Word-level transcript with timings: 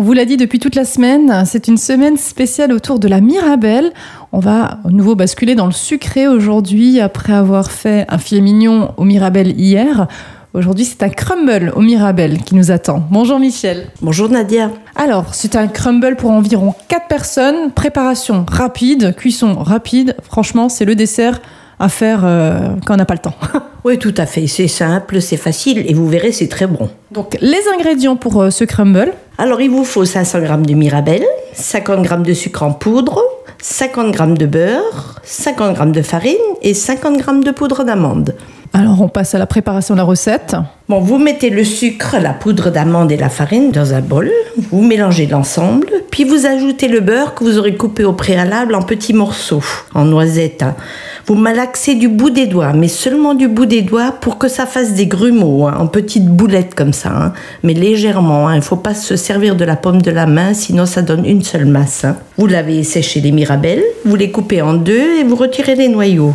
On 0.00 0.02
vous 0.02 0.14
l'a 0.14 0.24
dit 0.24 0.38
depuis 0.38 0.58
toute 0.58 0.76
la 0.76 0.86
semaine, 0.86 1.44
c'est 1.44 1.68
une 1.68 1.76
semaine 1.76 2.16
spéciale 2.16 2.72
autour 2.72 2.98
de 2.98 3.06
la 3.06 3.20
Mirabelle. 3.20 3.92
On 4.32 4.38
va 4.38 4.78
au 4.86 4.90
nouveau 4.90 5.14
basculer 5.14 5.54
dans 5.54 5.66
le 5.66 5.72
sucré 5.72 6.26
aujourd'hui 6.26 7.00
après 7.00 7.34
avoir 7.34 7.70
fait 7.70 8.06
un 8.08 8.16
filet 8.16 8.40
mignon 8.40 8.94
au 8.96 9.04
Mirabelle 9.04 9.60
hier. 9.60 10.08
Aujourd'hui, 10.54 10.86
c'est 10.86 11.02
un 11.02 11.10
crumble 11.10 11.70
au 11.76 11.82
Mirabelle 11.82 12.38
qui 12.38 12.54
nous 12.54 12.70
attend. 12.70 13.06
Bonjour 13.10 13.38
Michel. 13.38 13.88
Bonjour 14.00 14.30
Nadia. 14.30 14.70
Alors, 14.96 15.34
c'est 15.34 15.54
un 15.54 15.68
crumble 15.68 16.16
pour 16.16 16.30
environ 16.30 16.74
4 16.88 17.06
personnes. 17.06 17.70
Préparation 17.70 18.46
rapide, 18.50 19.14
cuisson 19.14 19.52
rapide. 19.52 20.16
Franchement, 20.22 20.70
c'est 20.70 20.86
le 20.86 20.94
dessert 20.94 21.42
à 21.78 21.90
faire 21.90 22.22
euh, 22.24 22.70
quand 22.86 22.94
on 22.94 22.96
n'a 22.96 23.04
pas 23.04 23.12
le 23.12 23.20
temps. 23.20 23.36
Oui, 23.84 23.98
tout 23.98 24.14
à 24.16 24.26
fait. 24.26 24.46
C'est 24.46 24.68
simple, 24.68 25.20
c'est 25.20 25.36
facile 25.36 25.84
et 25.86 25.94
vous 25.94 26.06
verrez, 26.08 26.32
c'est 26.32 26.48
très 26.48 26.66
bon. 26.66 26.90
Donc, 27.10 27.36
les 27.40 27.62
ingrédients 27.74 28.16
pour 28.16 28.42
euh, 28.42 28.50
ce 28.50 28.64
crumble. 28.64 29.12
Alors, 29.38 29.60
il 29.60 29.70
vous 29.70 29.84
faut 29.84 30.04
500 30.04 30.40
g 30.40 30.46
de 30.66 30.74
Mirabelle, 30.74 31.24
50 31.54 32.04
g 32.06 32.16
de 32.18 32.34
sucre 32.34 32.62
en 32.62 32.72
poudre, 32.72 33.22
50 33.62 34.14
g 34.16 34.26
de 34.34 34.46
beurre, 34.46 35.20
50 35.24 35.76
g 35.76 35.92
de 35.92 36.02
farine 36.02 36.36
et 36.62 36.74
50 36.74 37.16
g 37.18 37.24
de 37.44 37.50
poudre 37.52 37.84
d'amande. 37.84 38.34
Alors, 38.72 39.00
on 39.00 39.08
passe 39.08 39.34
à 39.34 39.38
la 39.38 39.46
préparation 39.46 39.94
de 39.94 39.98
la 39.98 40.04
recette. 40.04 40.56
Bon, 40.90 40.98
vous 40.98 41.18
mettez 41.18 41.50
le 41.50 41.62
sucre, 41.62 42.16
la 42.20 42.32
poudre 42.32 42.68
d'amande 42.72 43.12
et 43.12 43.16
la 43.16 43.28
farine 43.28 43.70
dans 43.70 43.94
un 43.94 44.00
bol. 44.00 44.28
Vous 44.72 44.82
mélangez 44.82 45.28
l'ensemble, 45.28 45.86
puis 46.10 46.24
vous 46.24 46.46
ajoutez 46.46 46.88
le 46.88 46.98
beurre 46.98 47.34
que 47.36 47.44
vous 47.44 47.58
aurez 47.58 47.76
coupé 47.76 48.02
au 48.02 48.12
préalable 48.12 48.74
en 48.74 48.82
petits 48.82 49.12
morceaux, 49.12 49.62
en 49.94 50.04
noisettes. 50.04 50.64
hein. 50.64 50.74
Vous 51.26 51.36
malaxez 51.36 51.94
du 51.94 52.08
bout 52.08 52.30
des 52.30 52.48
doigts, 52.48 52.72
mais 52.72 52.88
seulement 52.88 53.34
du 53.34 53.46
bout 53.46 53.66
des 53.66 53.82
doigts 53.82 54.10
pour 54.20 54.36
que 54.36 54.48
ça 54.48 54.66
fasse 54.66 54.94
des 54.94 55.06
grumeaux, 55.06 55.68
hein, 55.68 55.76
en 55.78 55.86
petites 55.86 56.26
boulettes 56.26 56.74
comme 56.74 56.92
ça, 56.92 57.10
hein. 57.14 57.32
mais 57.62 57.74
légèrement. 57.74 58.48
hein. 58.48 58.54
Il 58.54 58.58
ne 58.58 58.62
faut 58.64 58.74
pas 58.74 58.94
se 58.94 59.14
servir 59.14 59.54
de 59.54 59.64
la 59.64 59.76
paume 59.76 60.02
de 60.02 60.10
la 60.10 60.26
main, 60.26 60.54
sinon 60.54 60.86
ça 60.86 61.02
donne 61.02 61.24
une 61.24 61.44
seule 61.44 61.66
masse. 61.66 62.04
Vous 62.36 62.48
lavez 62.48 62.82
séché 62.82 63.20
les 63.20 63.30
mirabelles, 63.30 63.84
vous 64.04 64.16
les 64.16 64.32
coupez 64.32 64.60
en 64.60 64.74
deux 64.74 65.18
et 65.20 65.22
vous 65.22 65.36
retirez 65.36 65.76
les 65.76 65.86
noyaux. 65.88 66.34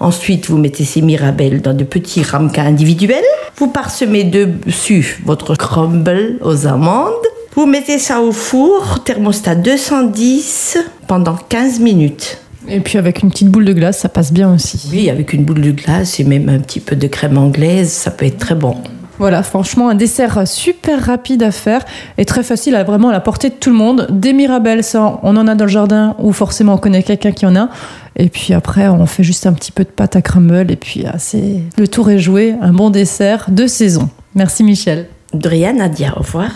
Ensuite, 0.00 0.48
vous 0.48 0.58
mettez 0.58 0.84
ces 0.84 1.02
mirabelles 1.02 1.62
dans 1.62 1.74
de 1.74 1.84
petits 1.84 2.24
ramequins 2.24 2.66
individuels. 2.66 3.22
Vous 3.56 3.68
parsemez 3.92 4.24
dessus 4.24 5.20
votre 5.26 5.54
crumble 5.54 6.38
aux 6.40 6.66
amandes. 6.66 7.12
Vous 7.54 7.66
mettez 7.66 7.98
ça 7.98 8.22
au 8.22 8.32
four, 8.32 9.04
thermostat 9.04 9.54
210, 9.54 10.78
pendant 11.06 11.36
15 11.36 11.78
minutes. 11.78 12.38
Et 12.68 12.80
puis, 12.80 12.96
avec 12.96 13.22
une 13.22 13.28
petite 13.28 13.48
boule 13.48 13.66
de 13.66 13.74
glace, 13.74 13.98
ça 13.98 14.08
passe 14.08 14.32
bien 14.32 14.54
aussi. 14.54 14.88
Oui, 14.90 15.10
avec 15.10 15.34
une 15.34 15.44
boule 15.44 15.60
de 15.60 15.72
glace 15.72 16.18
et 16.20 16.24
même 16.24 16.48
un 16.48 16.58
petit 16.58 16.80
peu 16.80 16.96
de 16.96 17.06
crème 17.06 17.36
anglaise, 17.36 17.90
ça 17.90 18.10
peut 18.10 18.24
être 18.24 18.38
très 18.38 18.54
bon. 18.54 18.78
Voilà, 19.18 19.42
franchement, 19.42 19.88
un 19.88 19.94
dessert 19.94 20.46
super 20.46 21.04
rapide 21.04 21.42
à 21.42 21.50
faire 21.50 21.84
et 22.18 22.24
très 22.24 22.42
facile 22.42 22.74
à 22.74 22.82
vraiment 22.82 23.10
à 23.10 23.12
la 23.12 23.20
portée 23.20 23.50
de 23.50 23.54
tout 23.54 23.70
le 23.70 23.76
monde. 23.76 24.06
Des 24.10 24.32
mirabelles, 24.32 24.82
ça, 24.82 25.20
on 25.22 25.36
en 25.36 25.46
a 25.46 25.54
dans 25.54 25.64
le 25.64 25.70
jardin 25.70 26.16
ou 26.18 26.32
forcément 26.32 26.74
on 26.74 26.78
connaît 26.78 27.02
quelqu'un 27.02 27.32
qui 27.32 27.46
en 27.46 27.54
a. 27.54 27.68
Et 28.16 28.28
puis 28.28 28.52
après, 28.52 28.88
on 28.88 29.06
fait 29.06 29.22
juste 29.22 29.46
un 29.46 29.52
petit 29.52 29.72
peu 29.72 29.84
de 29.84 29.90
pâte 29.90 30.16
à 30.16 30.22
crumble 30.22 30.70
et 30.70 30.76
puis 30.76 31.04
ah, 31.06 31.18
c'est 31.18 31.60
le 31.76 31.88
tour 31.88 32.10
est 32.10 32.18
joué. 32.18 32.54
Un 32.60 32.72
bon 32.72 32.90
dessert 32.90 33.46
de 33.48 33.66
saison. 33.66 34.08
Merci 34.34 34.64
Michel. 34.64 35.06
De 35.34 35.48
rien, 35.48 35.74
Nadia, 35.74 36.12
au 36.16 36.20
revoir. 36.20 36.50